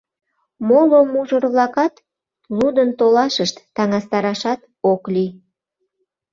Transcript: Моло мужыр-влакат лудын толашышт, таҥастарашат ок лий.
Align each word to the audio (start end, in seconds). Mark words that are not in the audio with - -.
Моло 0.67 0.99
мужыр-влакат 1.13 1.93
лудын 2.57 2.89
толашышт, 2.99 3.55
таҥастарашат 3.75 4.59
ок 4.91 5.03
лий. 5.13 5.31